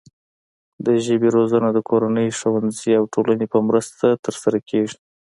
د 0.85 0.87
ژبې 1.05 1.29
روزنه 1.37 1.67
د 1.73 1.79
کورنۍ، 1.89 2.27
ښوونځي 2.37 2.91
او 2.99 3.03
ټولنې 3.13 3.45
په 3.53 3.59
مرسته 3.69 4.05
ترسره 4.25 4.57
کیږي. 4.69 4.97